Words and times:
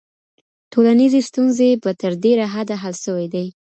ټولنيزې 0.71 1.21
ستونزې 1.29 1.69
به 1.83 1.91
تر 2.01 2.11
ډېره 2.23 2.45
حده 2.53 2.75
حل 2.81 2.95
سوي 3.05 3.27
وي. 3.33 3.47